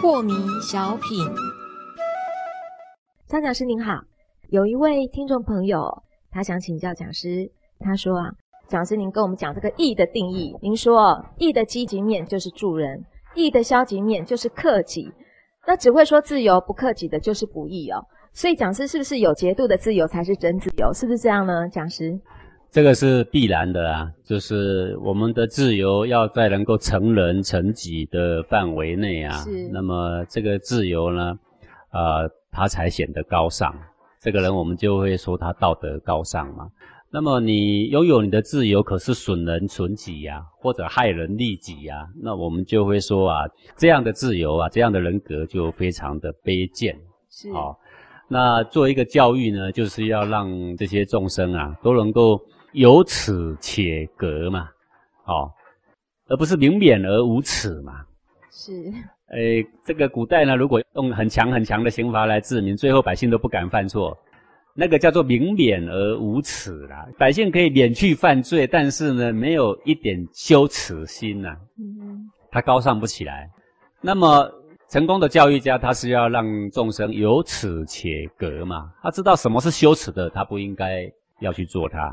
[0.00, 1.26] 破迷小品，
[3.26, 4.02] 张讲师您好，
[4.48, 8.30] 有一位听众朋友，他想请教讲师，他说啊，
[8.68, 13.04] 讲师您跟我们讲这个义的定义，您说义的积极面就是助人，
[13.34, 15.10] 义的消极面就是克己，
[15.66, 18.04] 那只会说自由不克己的就是不义哦。
[18.32, 20.92] 所以讲师是不是有节度的自由才是真自由？
[20.94, 21.68] 是不是这样呢？
[21.68, 22.18] 讲师，
[22.70, 31.38] 这个是必然的啊，就是我们的自由要在能够成人成己的范围内啊，是那么这个自由呢，
[31.92, 33.74] 呃，它才显得高尚。
[34.20, 36.68] 这个人我们就会说他道德高尚嘛。
[37.12, 43.44] 那么你拥有你的自由，可是损人损己呀、或者害人利己呀、那我们就会说啊，
[43.76, 46.96] 这样的自由啊，这样的人格就非常的卑贱。
[47.28, 47.78] 是好、
[48.32, 52.40] 那做一个教育呢，就是要让这些众生啊，都能够
[52.72, 54.68] 有耻且格嘛，
[55.24, 55.50] 哦、
[56.28, 58.04] 而不是明免而无耻嘛。
[58.52, 58.72] 是
[59.32, 64.16] 诶，这个古代呢，如果用很强很强的刑罚来治民，最后百姓都不敢犯错，
[64.74, 67.08] 那个叫做明免而无耻啦。
[67.18, 73.48] 百姓可以免去犯罪，但是呢，没有一点羞耻心呐、嗯他高尚不起来。
[74.00, 74.50] 那么
[74.90, 82.12] 成功的教育家，他是要让众生有耻且格嘛，他知道什么是羞耻的，他不应该要去做它。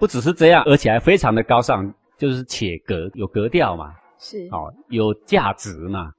[0.00, 6.10] 不只是这样，而且还非常的高尚，就是且格有格调嘛，是哦，有价值嘛。